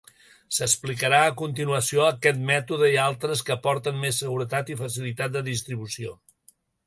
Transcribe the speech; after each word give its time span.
S'explicarà 0.57 1.17
a 1.25 1.33
continuació 1.41 2.01
aquest 2.05 2.39
mètode 2.47 2.89
i 2.95 2.97
altres 3.03 3.45
que 3.49 3.55
aporten 3.57 4.01
més 4.07 4.21
seguretat 4.25 4.75
i 4.75 4.79
facilitat 4.83 5.37
de 5.39 5.47
distribució. 5.53 6.17